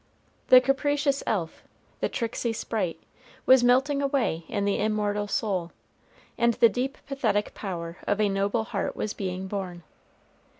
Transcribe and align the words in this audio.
The 0.47 0.59
capricious 0.59 1.21
elf, 1.27 1.61
the 1.99 2.09
tricksy 2.09 2.53
sprite, 2.53 3.03
was 3.45 3.63
melting 3.63 4.01
away 4.01 4.45
in 4.47 4.65
the 4.65 4.79
immortal 4.79 5.27
soul, 5.27 5.71
and 6.39 6.55
the 6.55 6.69
deep 6.69 6.97
pathetic 7.05 7.53
power 7.53 7.97
of 8.07 8.19
a 8.19 8.27
noble 8.27 8.63
heart 8.63 8.95
was 8.95 9.13
being 9.13 9.45
born. 9.45 9.83